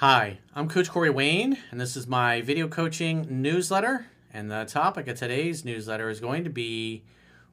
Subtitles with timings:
[0.00, 4.06] Hi, I'm Coach Corey Wayne, and this is my video coaching newsletter.
[4.32, 7.04] And the topic of today's newsletter is going to be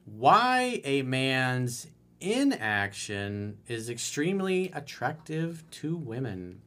[0.06, 1.88] why a man's
[2.22, 6.62] inaction is extremely attractive to women,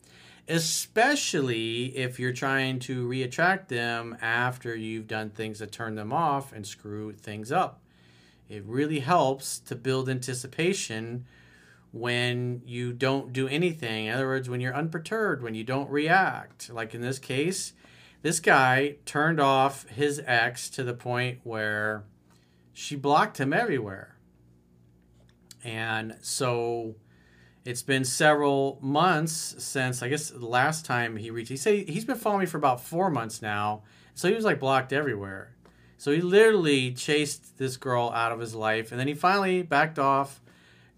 [0.47, 6.53] especially if you're trying to reattract them after you've done things that turn them off
[6.53, 7.81] and screw things up.
[8.47, 11.25] It really helps to build anticipation
[11.91, 14.05] when you don't do anything.
[14.05, 16.69] In other words, when you're unperturbed, when you don't react.
[16.69, 17.73] Like in this case,
[18.21, 22.03] this guy turned off his ex to the point where
[22.73, 24.15] she blocked him everywhere.
[25.63, 26.95] And so
[27.65, 31.49] it's been several months since I guess the last time he reached.
[31.49, 33.83] He said he's been following me for about four months now.
[34.15, 35.55] So he was like blocked everywhere.
[35.97, 39.99] So he literally chased this girl out of his life, and then he finally backed
[39.99, 40.41] off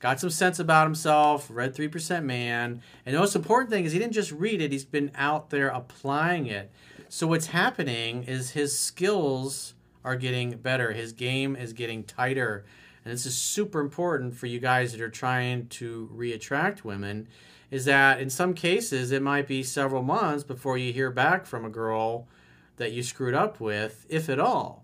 [0.04, 2.82] got some sense about himself, read 3% Man.
[3.06, 5.70] And the most important thing is he didn't just read it, he's been out there
[5.70, 6.70] applying it.
[7.08, 12.66] So what's happening is his skills are getting better, his game is getting tighter.
[13.06, 17.30] And this is super important for you guys that are trying to reattract women
[17.72, 21.64] is that in some cases it might be several months before you hear back from
[21.64, 22.28] a girl
[22.76, 24.83] that you screwed up with, if at all.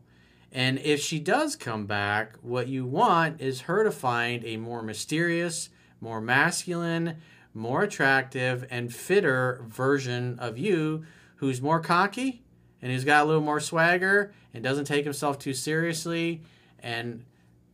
[0.51, 4.81] And if she does come back, what you want is her to find a more
[4.81, 5.69] mysterious,
[6.01, 7.17] more masculine,
[7.53, 11.05] more attractive, and fitter version of you
[11.37, 12.41] who's more cocky
[12.81, 16.41] and who's got a little more swagger and doesn't take himself too seriously
[16.79, 17.25] and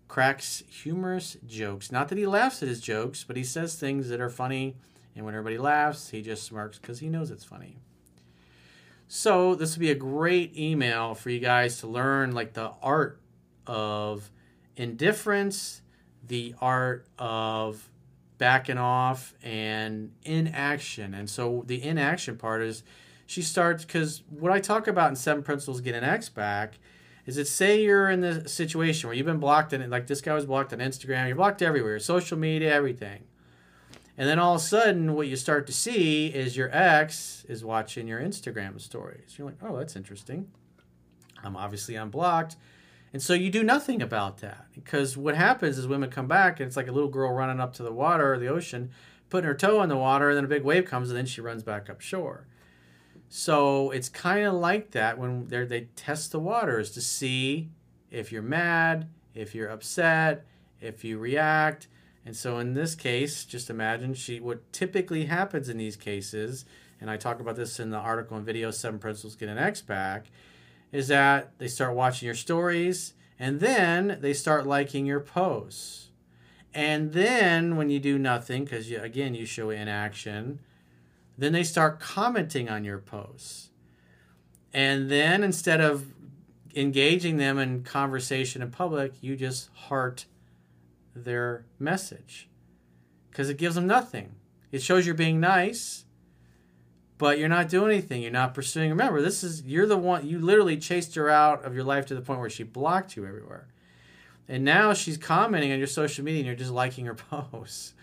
[0.07, 1.91] cracks humorous jokes.
[1.91, 4.75] Not that he laughs at his jokes, but he says things that are funny.
[5.15, 7.77] And when everybody laughs, he just smirks because he knows it's funny.
[9.07, 13.19] So this would be a great email for you guys to learn like the art
[13.67, 14.31] of
[14.75, 15.81] indifference,
[16.27, 17.89] the art of
[18.37, 21.13] backing off and inaction.
[21.13, 22.83] And so the inaction part is
[23.25, 26.79] she starts because what I talk about in Seven Principles Get an Ex Back
[27.25, 30.33] is it say you're in the situation where you've been blocked and like this guy
[30.33, 33.23] was blocked on Instagram, you're blocked everywhere, social media, everything.
[34.17, 37.65] And then all of a sudden, what you start to see is your ex is
[37.65, 39.35] watching your Instagram stories.
[39.37, 40.49] You're like, oh, that's interesting.
[41.43, 42.55] I'm obviously unblocked.
[43.11, 44.67] And so you do nothing about that.
[44.73, 47.73] Because what happens is women come back and it's like a little girl running up
[47.73, 48.91] to the water or the ocean,
[49.29, 51.41] putting her toe in the water, and then a big wave comes and then she
[51.41, 52.47] runs back up shore.
[53.27, 57.69] So it's kind of like that when they test the waters to see
[58.11, 60.45] if you're mad, if you're upset,
[60.79, 61.87] if you react
[62.25, 66.65] and so in this case, just imagine she what typically happens in these cases,
[66.99, 69.81] and I talk about this in the article and video Seven Principles Get an Ex
[69.81, 70.25] Back,
[70.91, 76.09] is that they start watching your stories and then they start liking your posts.
[76.73, 80.59] And then when you do nothing, because again you show inaction,
[81.37, 83.69] then they start commenting on your posts.
[84.73, 86.07] And then instead of
[86.75, 90.25] engaging them in conversation in public, you just heart
[91.15, 92.49] their message
[93.31, 94.35] because it gives them nothing.
[94.71, 96.05] It shows you're being nice,
[97.17, 98.21] but you're not doing anything.
[98.21, 98.89] You're not pursuing.
[98.89, 102.15] Remember, this is you're the one you literally chased her out of your life to
[102.15, 103.67] the point where she blocked you everywhere.
[104.47, 107.93] And now she's commenting on your social media and you're just liking her posts.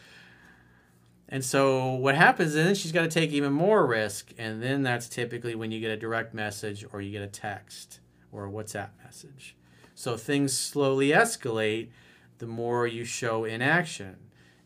[1.28, 4.32] And so what happens is then she's got to take even more risk.
[4.36, 8.00] And then that's typically when you get a direct message or you get a text
[8.30, 9.56] or a WhatsApp message.
[9.94, 11.88] So things slowly escalate
[12.42, 14.16] the more you show inaction.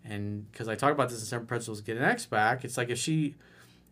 [0.03, 2.89] And because I talk about this in Seven Principles Get an Ex Back, it's like
[2.89, 3.35] if she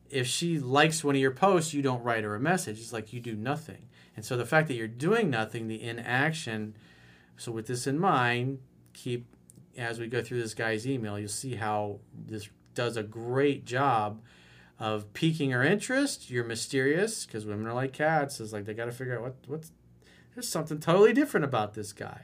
[0.09, 2.79] if she likes one of your posts, you don't write her a message.
[2.79, 3.91] It's like you do nothing.
[4.17, 6.77] And so the fact that you're doing nothing, the inaction.
[7.37, 8.61] So with this in mind,
[8.95, 9.27] keep
[9.77, 14.23] as we go through this guy's email, you'll see how this does a great job
[14.79, 16.31] of piquing her interest.
[16.31, 18.41] You're mysterious because women are like cats.
[18.41, 19.73] It's like they got to figure out what what's
[20.35, 22.23] there's something totally different about this guy.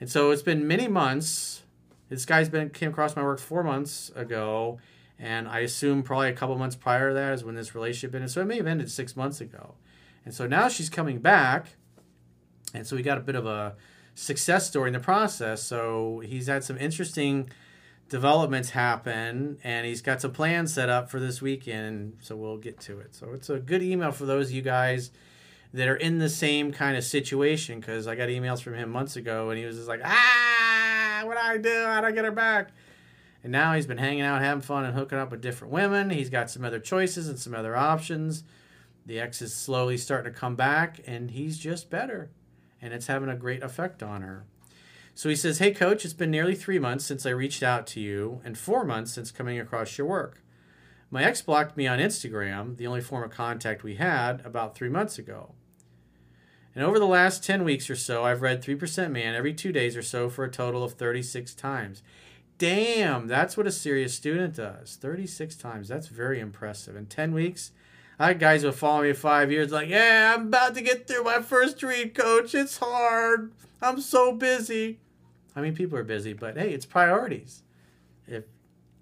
[0.00, 1.62] And so it's been many months.
[2.08, 4.78] This guy's been came across my work four months ago,
[5.18, 8.30] and I assume probably a couple months prior to that is when this relationship ended.
[8.30, 9.74] So it may have ended six months ago.
[10.24, 11.76] And so now she's coming back,
[12.72, 13.76] and so we got a bit of a
[14.14, 15.62] success story in the process.
[15.62, 17.50] So he's had some interesting
[18.08, 22.18] developments happen, and he's got some plans set up for this weekend.
[22.20, 23.14] So we'll get to it.
[23.14, 25.10] So it's a good email for those of you guys
[25.74, 29.16] that are in the same kind of situation because I got emails from him months
[29.16, 31.84] ago, and he was just like, ah, what do I do?
[31.86, 32.70] How do I get her back?
[33.42, 36.10] And now he's been hanging out, having fun, and hooking up with different women.
[36.10, 38.44] He's got some other choices and some other options.
[39.04, 42.30] The ex is slowly starting to come back, and he's just better.
[42.80, 44.44] And it's having a great effect on her.
[45.12, 48.00] So he says, Hey, coach, it's been nearly three months since I reached out to
[48.00, 50.40] you, and four months since coming across your work.
[51.10, 54.88] My ex blocked me on Instagram, the only form of contact we had, about three
[54.88, 55.50] months ago.
[56.74, 59.96] And over the last 10 weeks or so, I've read 3% Man every two days
[59.96, 62.02] or so for a total of 36 times.
[62.58, 64.96] Damn, that's what a serious student does.
[65.00, 65.88] 36 times.
[65.88, 66.96] That's very impressive.
[66.96, 67.72] In 10 weeks,
[68.18, 71.24] I had guys who follow me five years like, yeah, I'm about to get through
[71.24, 72.54] my first read, coach.
[72.54, 73.52] It's hard.
[73.82, 75.00] I'm so busy.
[75.56, 77.62] I mean, people are busy, but hey, it's priorities.
[78.26, 78.44] If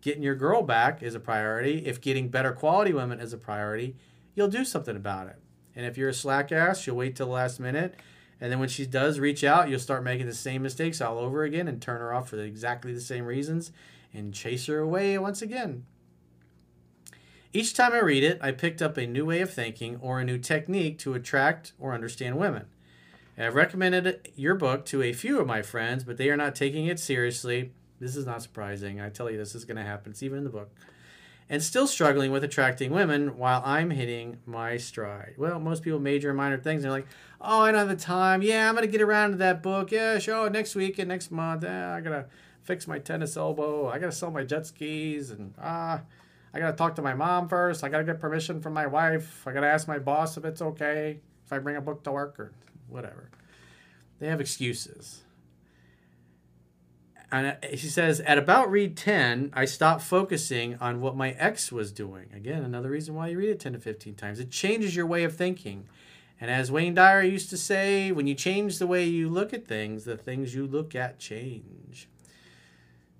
[0.01, 3.97] getting your girl back is a priority, if getting better quality women is a priority,
[4.35, 5.39] you'll do something about it.
[5.75, 7.95] And if you're a slack ass, you'll wait till the last minute.
[8.41, 11.45] And then when she does reach out, you'll start making the same mistakes all over
[11.45, 13.73] again and turn her off for exactly the same reasons
[14.13, 15.85] and chase her away once again.
[17.53, 20.25] Each time I read it, I picked up a new way of thinking or a
[20.25, 22.67] new technique to attract or understand women.
[23.39, 26.87] I've recommended your book to a few of my friends, but they are not taking
[26.87, 27.73] it seriously.
[27.99, 29.01] This is not surprising.
[29.01, 30.13] I tell you, this is going to happen.
[30.13, 30.71] It's even in the book.
[31.49, 35.35] And still struggling with attracting women while I'm hitting my stride.
[35.37, 36.83] Well, most people major in minor things.
[36.83, 37.06] They're like,
[37.41, 38.41] oh, I don't have the time.
[38.41, 39.91] Yeah, I'm going to get around to that book.
[39.91, 40.49] Yeah, sure.
[40.49, 41.65] Next week and next month.
[41.65, 42.27] Yeah, I got to
[42.62, 43.89] fix my tennis elbow.
[43.89, 45.31] I got to sell my jet skis.
[45.31, 46.00] And ah,
[46.55, 47.85] I got to talk to my mom first.
[47.85, 49.47] I got to get permission from my wife.
[49.47, 52.12] I got to ask my boss if it's okay if I bring a book to
[52.12, 52.53] work or
[52.88, 53.31] whatever.
[54.21, 55.23] They have excuses.
[57.32, 61.90] And she says, at about read 10, I stopped focusing on what my ex was
[61.90, 62.26] doing.
[62.37, 64.38] Again, another reason why you read it 10 to 15 times.
[64.38, 65.88] It changes your way of thinking.
[66.38, 69.67] And as Wayne Dyer used to say, when you change the way you look at
[69.67, 72.06] things, the things you look at change.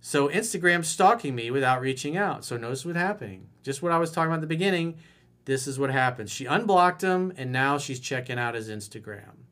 [0.03, 2.45] So Instagram's stalking me without reaching out.
[2.45, 3.47] So notice what's happening.
[3.63, 4.99] Just what I was talking about at the beginning.
[5.47, 6.31] This is what happens.
[6.31, 9.43] She unblocked him, and now she's checking out his Instagram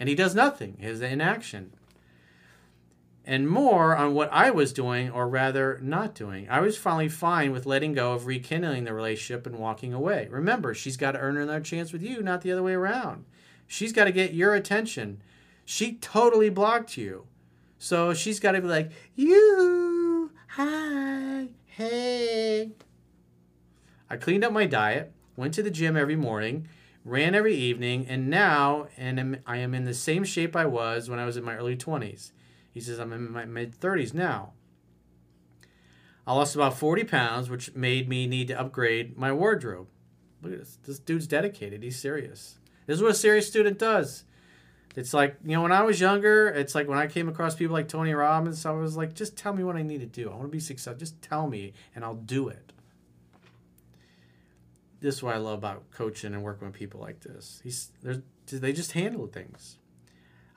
[0.00, 1.74] and he does nothing, his inaction.
[3.24, 6.48] And more on what I was doing, or rather not doing.
[6.48, 10.26] I was finally fine with letting go of rekindling the relationship and walking away.
[10.30, 13.26] Remember, she's got to earn another chance with you, not the other way around.
[13.66, 15.22] She's got to get your attention.
[15.64, 17.26] She totally blocked you.
[17.78, 22.72] So she's got to be like, you, hi, hey.
[24.08, 26.68] I cleaned up my diet, went to the gym every morning,
[27.04, 31.18] ran every evening, and now and I am in the same shape I was when
[31.18, 32.32] I was in my early 20s.
[32.72, 34.52] He says, I'm in my mid 30s now.
[36.26, 39.88] I lost about 40 pounds, which made me need to upgrade my wardrobe.
[40.42, 40.78] Look at this.
[40.84, 41.82] This dude's dedicated.
[41.82, 42.58] He's serious.
[42.86, 44.24] This is what a serious student does.
[44.96, 47.74] It's like, you know, when I was younger, it's like when I came across people
[47.74, 50.28] like Tony Robbins, I was like, just tell me what I need to do.
[50.28, 50.98] I want to be successful.
[50.98, 52.72] Just tell me, and I'll do it
[55.00, 57.60] this is what I love about coaching and working with people like this.
[57.64, 57.90] He's
[58.52, 59.78] they just handle things.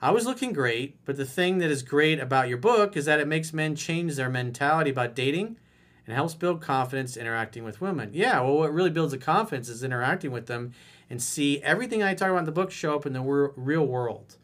[0.04, 3.20] I was looking great, but the thing that is great about your book is that
[3.20, 5.56] it makes men change their mentality about dating
[6.06, 8.10] and helps build confidence interacting with women.
[8.12, 10.74] Yeah, well, what really builds the confidence is interacting with them
[11.08, 14.36] and see everything I talk about in the book show up in the real world.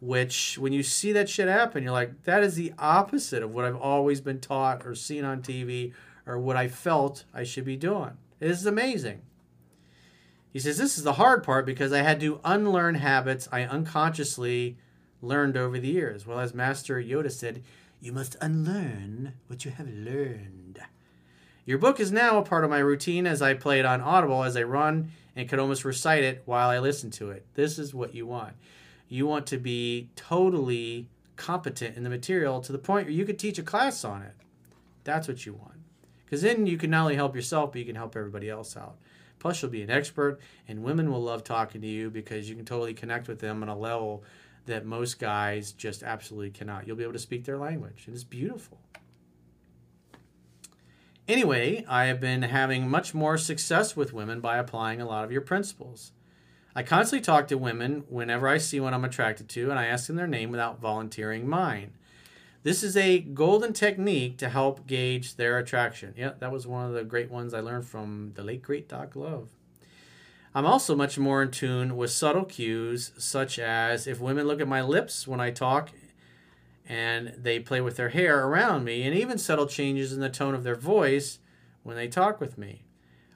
[0.00, 3.64] Which, when you see that shit happen, you're like, that is the opposite of what
[3.64, 5.92] I've always been taught or seen on TV
[6.24, 8.12] or what I felt I should be doing.
[8.38, 9.22] It is amazing.
[10.52, 14.76] He says, This is the hard part because I had to unlearn habits I unconsciously
[15.22, 16.26] learned over the years.
[16.26, 17.62] Well, as Master Yoda said,
[18.00, 20.80] you must unlearn what you have learned.
[21.66, 24.42] Your book is now a part of my routine as I play it on Audible
[24.42, 27.46] as I run and can almost recite it while I listen to it.
[27.54, 28.54] This is what you want.
[29.08, 33.38] You want to be totally competent in the material to the point where you could
[33.38, 34.34] teach a class on it.
[35.04, 35.80] That's what you want.
[36.24, 38.96] Because then you can not only help yourself, but you can help everybody else out.
[39.38, 42.64] Plus, you'll be an expert, and women will love talking to you because you can
[42.64, 44.22] totally connect with them on a level
[44.66, 46.86] that most guys just absolutely cannot.
[46.86, 48.78] You'll be able to speak their language, and it's beautiful.
[51.28, 55.30] Anyway, I have been having much more success with women by applying a lot of
[55.30, 56.12] your principles.
[56.74, 60.06] I constantly talk to women whenever I see one I'm attracted to, and I ask
[60.06, 61.92] them their name without volunteering mine.
[62.62, 66.14] This is a golden technique to help gauge their attraction.
[66.16, 69.16] Yeah, that was one of the great ones I learned from the late great Doc
[69.16, 69.48] Love.
[70.54, 74.66] I'm also much more in tune with subtle cues, such as if women look at
[74.66, 75.90] my lips when I talk
[76.88, 80.56] and they play with their hair around me, and even subtle changes in the tone
[80.56, 81.38] of their voice
[81.84, 82.82] when they talk with me.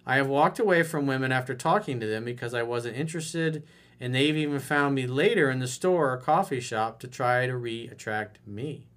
[0.05, 3.63] I have walked away from women after talking to them because I wasn't interested,
[4.01, 7.57] and they've even found me later in the store or coffee shop to try to
[7.57, 8.89] re attract me.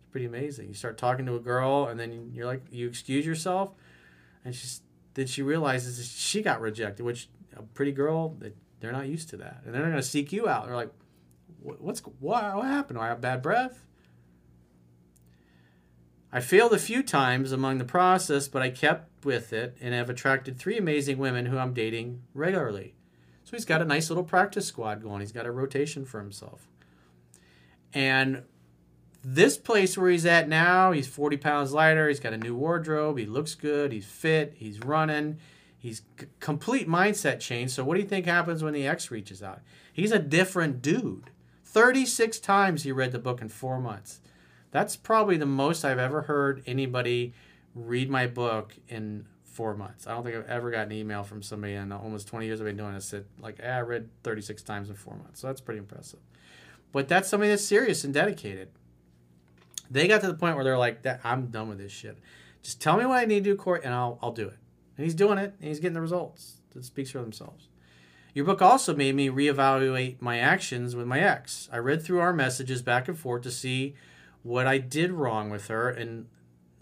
[0.00, 0.66] It's pretty amazing.
[0.66, 3.70] You start talking to a girl, and then you're like, you excuse yourself,
[4.44, 4.80] and she's
[5.14, 8.36] then she realizes she got rejected, which a pretty girl,
[8.80, 10.66] they're not used to that, and they're going to seek you out.
[10.66, 10.92] They're like,
[11.60, 12.98] what's what, what happened?
[12.98, 13.84] Do I have bad breath?
[16.32, 20.08] I failed a few times among the process, but I kept with it and have
[20.08, 22.94] attracted three amazing women who I'm dating regularly.
[23.44, 25.20] So he's got a nice little practice squad going.
[25.20, 26.68] He's got a rotation for himself.
[27.92, 28.44] And
[29.24, 32.08] this place where he's at now, he's 40 pounds lighter.
[32.08, 33.18] He's got a new wardrobe.
[33.18, 33.92] He looks good.
[33.92, 34.54] He's fit.
[34.56, 35.38] He's running.
[35.78, 37.70] He's c- complete mindset change.
[37.70, 39.60] So what do you think happens when the ex reaches out?
[39.92, 41.30] He's a different dude.
[41.64, 44.20] 36 times he read the book in four months.
[44.70, 47.34] That's probably the most I've ever heard anybody
[47.74, 50.06] read my book in four months.
[50.06, 52.66] I don't think I've ever got an email from somebody in almost 20 years I've
[52.66, 55.40] been doing this that, like, eh, I read 36 times in four months.
[55.40, 56.20] So that's pretty impressive.
[56.90, 58.68] But that's somebody that's serious and dedicated.
[59.92, 62.18] They got to the point where they're like, I'm done with this shit.
[62.62, 64.56] Just tell me what I need to do, Corey, and I'll, I'll do it.
[64.96, 66.56] And he's doing it, and he's getting the results.
[66.72, 67.68] That speaks for themselves.
[68.32, 71.68] Your book also made me reevaluate my actions with my ex.
[71.70, 73.94] I read through our messages back and forth to see
[74.42, 76.28] what I did wrong with her and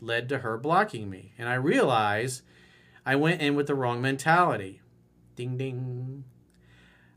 [0.01, 1.33] led to her blocking me.
[1.37, 2.43] And I realized
[3.05, 4.81] I went in with the wrong mentality.
[5.35, 6.25] Ding ding.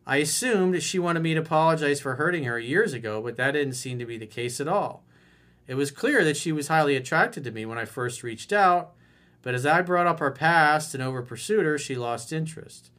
[0.08, 3.74] I assumed she wanted me to apologize for hurting her years ago, but that didn't
[3.74, 5.06] seem to be the case at all.
[5.68, 8.94] It was clear that she was highly attracted to me when I first reached out,
[9.42, 12.92] but as I brought up our past and over pursued her, she lost interest.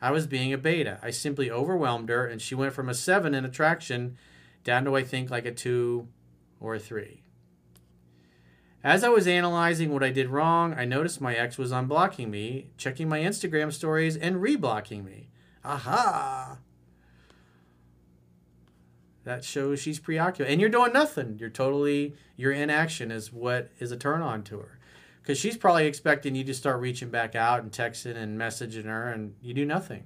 [0.00, 0.98] I was being a beta.
[1.02, 4.16] I simply overwhelmed her, and she went from a seven in attraction
[4.64, 6.08] down to, I think, like a two
[6.60, 7.22] or a three.
[8.84, 12.70] As I was analyzing what I did wrong, I noticed my ex was unblocking me,
[12.76, 15.28] checking my Instagram stories, and reblocking me.
[15.64, 16.58] Aha!
[19.24, 20.50] That shows she's preoccupied.
[20.50, 21.36] And you're doing nothing.
[21.38, 24.78] You're totally, your inaction is what is a turn on to her
[25.28, 29.12] because she's probably expecting you to start reaching back out and texting and messaging her,
[29.12, 30.04] and you do nothing.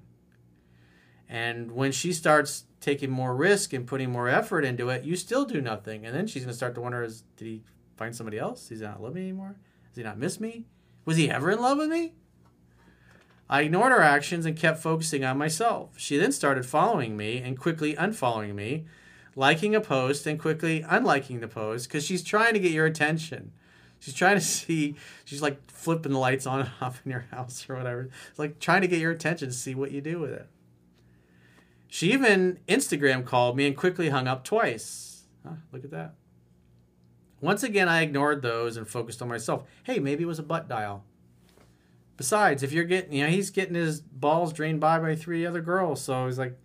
[1.29, 5.45] And when she starts taking more risk and putting more effort into it, you still
[5.45, 6.05] do nothing.
[6.05, 7.63] And then she's gonna start to wonder: Is did he
[7.97, 8.67] find somebody else?
[8.69, 9.55] Does he not love me anymore?
[9.91, 10.67] Does he not miss me?
[11.05, 12.15] Was he ever in love with me?
[13.49, 15.97] I ignored her actions and kept focusing on myself.
[15.99, 18.87] She then started following me and quickly unfollowing me,
[19.35, 23.53] liking a post and quickly unliking the post because she's trying to get your attention.
[23.99, 24.97] She's trying to see.
[25.25, 28.11] She's like flipping the lights on and off in your house or whatever.
[28.31, 30.47] It's like trying to get your attention to see what you do with it.
[31.89, 35.25] She even Instagram called me and quickly hung up twice.
[35.47, 36.15] Huh, look at that.
[37.41, 39.65] Once again, I ignored those and focused on myself.
[39.83, 41.05] Hey, maybe it was a butt dial.
[42.17, 45.61] Besides, if you're getting, you know, he's getting his balls drained by by three other
[45.61, 46.01] girls.
[46.01, 46.59] So he's like,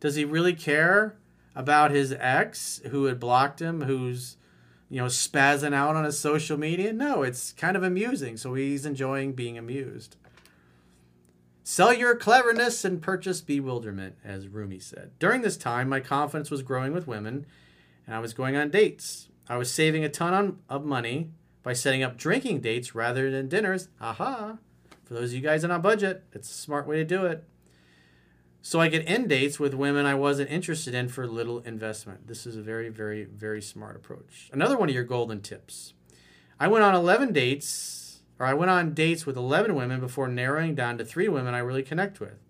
[0.00, 1.16] does he really care
[1.58, 4.36] about his ex who had blocked him, who's
[4.88, 6.92] you know, spazzing out on his social media.
[6.92, 8.36] No, it's kind of amusing.
[8.36, 10.16] So he's enjoying being amused.
[11.64, 15.10] Sell your cleverness and purchase bewilderment, as Rumi said.
[15.18, 17.44] During this time, my confidence was growing with women,
[18.06, 19.28] and I was going on dates.
[19.48, 23.48] I was saving a ton on, of money by setting up drinking dates rather than
[23.48, 23.88] dinners.
[24.00, 24.56] Aha!
[25.04, 27.44] For those of you guys on a budget, it's a smart way to do it
[28.62, 32.26] so I could end dates with women I wasn't interested in for little investment.
[32.26, 34.50] This is a very, very, very smart approach.
[34.52, 35.94] Another one of your golden tips.
[36.60, 40.74] I went on 11 dates, or I went on dates with 11 women before narrowing
[40.74, 42.44] down to three women I really connect with.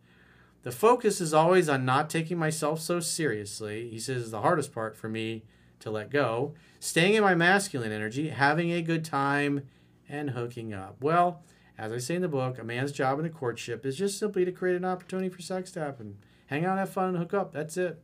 [0.63, 3.89] The focus is always on not taking myself so seriously.
[3.91, 5.45] He says the hardest part for me
[5.81, 6.55] to let go.
[6.81, 9.63] Staying in my masculine energy, having a good time,
[10.09, 10.97] and hooking up.
[11.01, 11.43] Well,
[11.79, 14.45] as I say in the book, a man's job in a courtship is just simply
[14.45, 16.17] to create an opportunity for sex to happen.
[16.47, 17.53] Hang out, have fun, hook up.
[17.53, 18.03] That's it.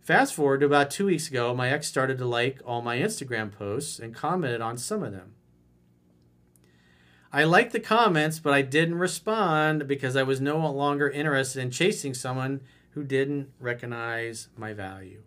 [0.00, 3.52] Fast forward to about two weeks ago, my ex started to like all my Instagram
[3.52, 5.34] posts and commented on some of them.
[7.32, 11.70] I liked the comments, but I didn't respond because I was no longer interested in
[11.70, 15.22] chasing someone who didn't recognize my value.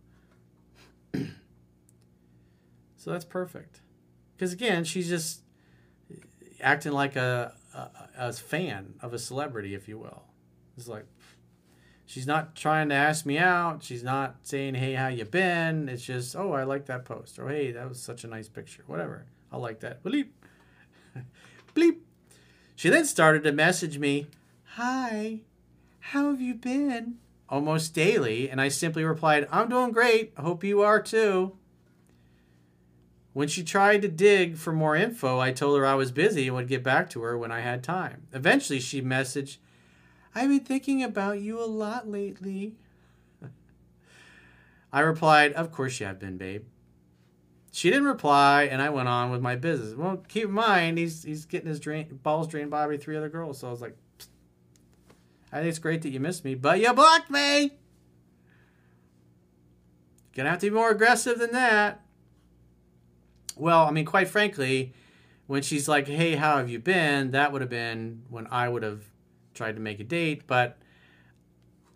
[1.14, 3.82] so that's perfect.
[4.36, 5.42] Because again, she's just
[6.62, 10.24] acting like a, a, a fan of a celebrity, if you will.
[10.78, 11.06] It's like
[12.06, 13.84] she's not trying to ask me out.
[13.84, 17.50] She's not saying, "Hey, how you been?" It's just, "Oh, I like that post," or
[17.50, 19.26] "Hey, that was such a nice picture." Whatever.
[19.52, 20.04] I like that.
[20.04, 20.30] Bleep.
[21.76, 21.98] Bleep.
[22.76, 24.28] She then started to message me,
[24.76, 25.42] "Hi,
[26.00, 27.18] how have you been?"
[27.50, 30.34] almost daily, and I simply replied, "I'm doing great.
[30.38, 31.57] I hope you are too."
[33.38, 36.56] When she tried to dig for more info, I told her I was busy and
[36.56, 38.24] would get back to her when I had time.
[38.34, 39.58] Eventually, she messaged,
[40.34, 42.74] I've been thinking about you a lot lately.
[44.92, 46.64] I replied, Of course you have been, babe.
[47.72, 49.94] She didn't reply, and I went on with my business.
[49.94, 53.60] Well, keep in mind, he's, he's getting his drain, balls drained by three other girls.
[53.60, 54.30] So I was like, Psst.
[55.52, 57.78] I think it's great that you missed me, but you blocked me.
[60.36, 62.02] Gonna have to be more aggressive than that.
[63.58, 64.94] Well, I mean, quite frankly,
[65.48, 68.84] when she's like, "Hey, how have you been?" That would have been when I would
[68.84, 69.04] have
[69.54, 70.78] tried to make a date, but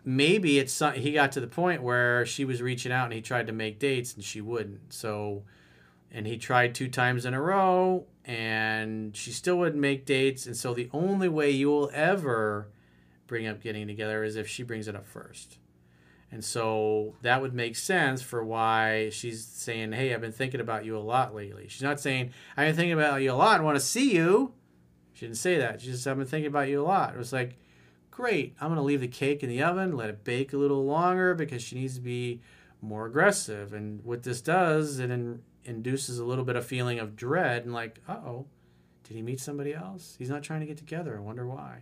[0.04, 3.46] maybe it's he got to the point where she was reaching out and he tried
[3.46, 4.92] to make dates and she wouldn't.
[4.92, 5.44] So
[6.10, 10.56] and he tried two times in a row and she still wouldn't make dates and
[10.56, 12.68] so the only way you will ever
[13.26, 15.58] bring up getting together is if she brings it up first.
[16.32, 20.86] And so that would make sense for why she's saying, Hey, I've been thinking about
[20.86, 21.66] you a lot lately.
[21.68, 24.54] She's not saying, I've been thinking about you a lot and want to see you.
[25.12, 25.82] She didn't say that.
[25.82, 27.14] She just, said I've been thinking about you a lot.
[27.14, 27.58] It was like,
[28.10, 30.84] Great, I'm going to leave the cake in the oven, let it bake a little
[30.84, 32.40] longer because she needs to be
[32.80, 33.74] more aggressive.
[33.74, 37.74] And what this does, it in, induces a little bit of feeling of dread and
[37.74, 38.46] like, uh oh,
[39.04, 40.16] did he meet somebody else?
[40.18, 41.16] He's not trying to get together.
[41.16, 41.80] I wonder why.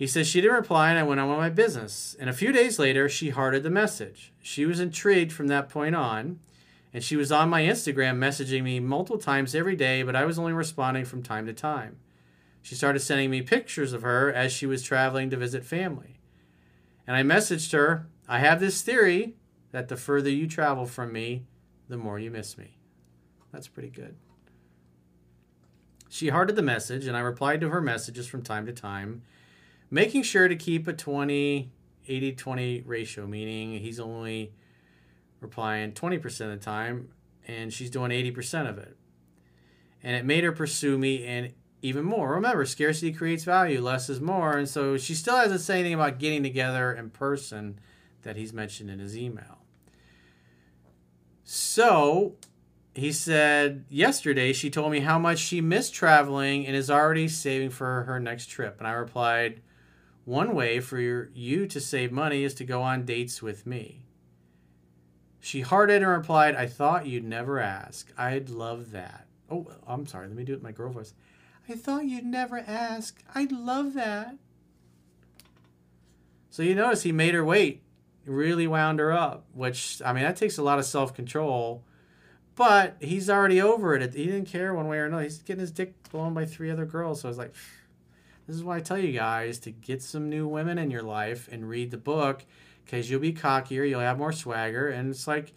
[0.00, 2.16] He says she didn't reply and I went on with my business.
[2.18, 4.32] And a few days later, she hearted the message.
[4.40, 6.40] She was intrigued from that point on,
[6.94, 10.38] and she was on my Instagram messaging me multiple times every day, but I was
[10.38, 11.98] only responding from time to time.
[12.62, 16.18] She started sending me pictures of her as she was traveling to visit family.
[17.06, 19.34] And I messaged her, I have this theory
[19.70, 21.44] that the further you travel from me,
[21.90, 22.78] the more you miss me.
[23.52, 24.16] That's pretty good.
[26.08, 29.20] She hearted the message, and I replied to her messages from time to time
[29.90, 31.70] making sure to keep a 20
[32.06, 34.52] 80 20 ratio, meaning he's only
[35.40, 37.08] replying 20% of the time
[37.46, 38.96] and she's doing 80% of it.
[40.02, 42.32] And it made her pursue me and even more.
[42.32, 44.56] Remember, scarcity creates value, less is more.
[44.56, 47.78] And so she still hasn't said anything about getting together in person
[48.22, 49.58] that he's mentioned in his email.
[51.44, 52.36] So
[52.94, 57.70] he said yesterday she told me how much she missed traveling and is already saving
[57.70, 58.76] for her next trip.
[58.78, 59.60] And I replied,
[60.30, 64.00] one way for you to save money is to go on dates with me.
[65.40, 68.12] She hearted and replied, I thought you'd never ask.
[68.16, 69.26] I'd love that.
[69.50, 70.28] Oh, I'm sorry.
[70.28, 71.14] Let me do it my girl voice.
[71.68, 73.20] I thought you'd never ask.
[73.34, 74.36] I'd love that.
[76.48, 77.82] So you notice he made her wait,
[78.24, 81.82] really wound her up, which, I mean, that takes a lot of self control.
[82.54, 84.14] But he's already over it.
[84.14, 85.24] He didn't care one way or another.
[85.24, 87.22] He's getting his dick blown by three other girls.
[87.22, 87.54] So I was like,
[88.50, 91.48] this is why I tell you guys to get some new women in your life
[91.52, 92.44] and read the book
[92.84, 95.52] because you'll be cockier, you'll have more swagger, and it's like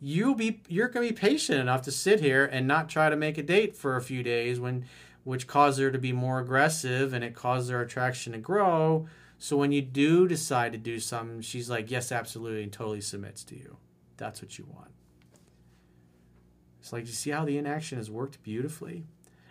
[0.00, 3.38] you'll be you're gonna be patient enough to sit here and not try to make
[3.38, 4.84] a date for a few days when
[5.22, 9.06] which caused her to be more aggressive and it caused her attraction to grow.
[9.38, 13.44] So when you do decide to do something, she's like, yes, absolutely, and totally submits
[13.44, 13.76] to you.
[14.16, 14.90] That's what you want.
[16.80, 19.04] It's like, you see how the inaction has worked beautifully?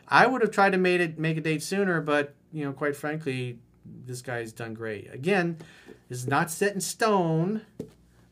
[0.10, 2.96] I would have tried to made it make a date sooner, but you know, quite
[2.96, 3.60] frankly,
[4.06, 5.14] this guy's done great.
[5.14, 5.58] Again,
[6.10, 7.62] this is not set in stone,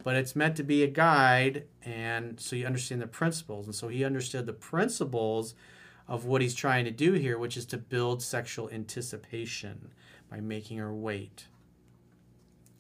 [0.04, 3.66] but it's meant to be a guide, and so you understand the principles.
[3.66, 5.56] And so he understood the principles
[6.08, 9.92] of what he's trying to do here, which is to build sexual anticipation
[10.30, 11.46] by making her wait.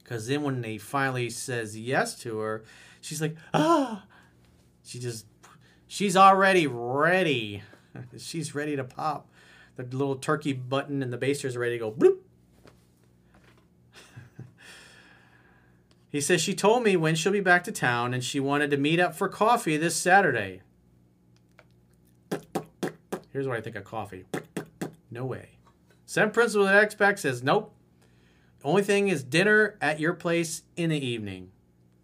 [0.04, 2.63] Because then when he finally says yes to her,
[3.02, 4.04] she's like, ah,
[4.84, 5.25] she just,
[5.88, 7.62] she's already ready.
[8.17, 9.30] she's ready to pop
[9.79, 12.17] the little turkey button and the basters are ready to go bloop.
[16.09, 18.77] he says she told me when she'll be back to town and she wanted to
[18.77, 20.61] meet up for coffee this Saturday.
[23.31, 24.25] Here's what I think of coffee.
[25.09, 25.51] No way.
[26.05, 27.73] Same principle at expect says nope.
[28.63, 31.51] Only thing is dinner at your place in the evening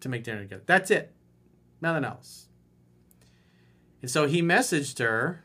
[0.00, 0.62] to make dinner together.
[0.64, 1.12] That's it.
[1.82, 2.48] Nothing else.
[4.00, 5.44] And so he messaged her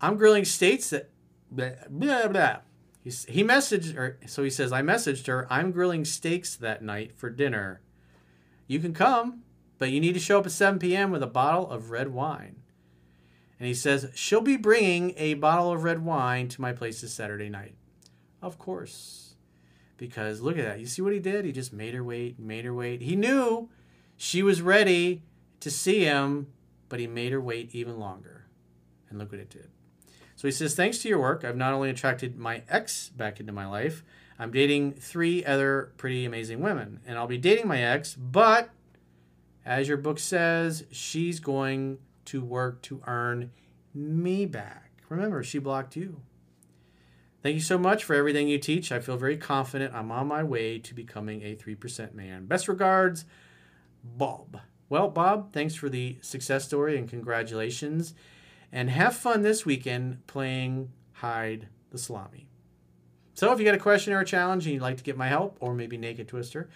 [0.00, 1.09] I'm grilling steaks that
[1.50, 2.28] blah blah.
[2.28, 2.56] blah.
[3.02, 7.12] He, he messaged her, so he says, I messaged her, I'm grilling steaks that night
[7.16, 7.80] for dinner.
[8.66, 9.42] You can come,
[9.78, 11.10] but you need to show up at 7 p.m.
[11.10, 12.56] with a bottle of red wine.
[13.58, 17.12] And he says, She'll be bringing a bottle of red wine to my place this
[17.12, 17.74] Saturday night.
[18.42, 19.34] Of course.
[19.96, 20.80] Because look at that.
[20.80, 21.44] You see what he did?
[21.44, 23.02] He just made her wait, made her wait.
[23.02, 23.68] He knew
[24.16, 25.22] she was ready
[25.60, 26.46] to see him,
[26.88, 28.46] but he made her wait even longer.
[29.08, 29.68] And look what it did.
[30.40, 33.52] So he says, Thanks to your work, I've not only attracted my ex back into
[33.52, 34.02] my life,
[34.38, 37.00] I'm dating three other pretty amazing women.
[37.06, 38.70] And I'll be dating my ex, but
[39.66, 43.50] as your book says, she's going to work to earn
[43.92, 44.92] me back.
[45.10, 46.22] Remember, she blocked you.
[47.42, 48.90] Thank you so much for everything you teach.
[48.90, 52.46] I feel very confident I'm on my way to becoming a 3% man.
[52.46, 53.26] Best regards,
[54.02, 54.60] Bob.
[54.88, 58.14] Well, Bob, thanks for the success story and congratulations.
[58.72, 62.46] And have fun this weekend playing Hide the Salami.
[63.34, 65.28] So if you got a question or a challenge and you'd like to get my
[65.28, 66.68] help, or maybe Naked Twister,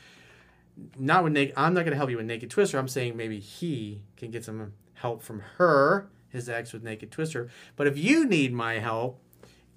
[0.98, 2.78] not with Naked, I'm not going to help you with Naked Twister.
[2.78, 7.48] I'm saying maybe he can get some help from her, his ex, with Naked Twister.
[7.76, 9.20] But if you need my help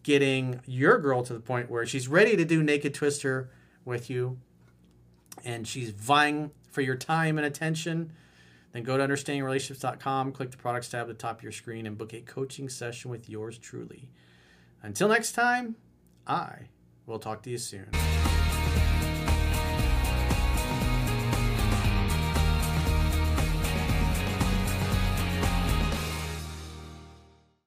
[0.04, 3.50] getting your girl to the point where she's ready to do Naked Twister
[3.86, 4.38] with you,
[5.44, 8.12] and she's vying for your time and attention,
[8.72, 11.98] then go to understandingrelationships.com, click the products tab at the top of your screen, and
[11.98, 14.10] book a coaching session with yours truly.
[14.84, 15.76] Until next time,
[16.26, 16.70] I
[17.06, 17.90] will talk to you soon.